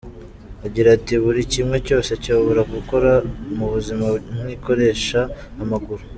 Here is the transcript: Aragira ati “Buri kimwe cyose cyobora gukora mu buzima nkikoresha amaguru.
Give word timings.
Aragira 0.59 0.89
ati 0.97 1.13
“Buri 1.23 1.41
kimwe 1.53 1.77
cyose 1.87 2.11
cyobora 2.23 2.61
gukora 2.73 3.11
mu 3.57 3.65
buzima 3.73 4.05
nkikoresha 4.43 5.21
amaguru. 5.63 6.03